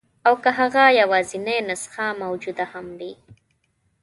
او 0.27 0.35
که 0.43 0.49
هغه 0.59 0.83
یوازنۍ 1.01 1.57
نسخه 1.69 2.05
موجوده 2.21 2.65
هم 2.71 2.85
وي. 2.97 3.13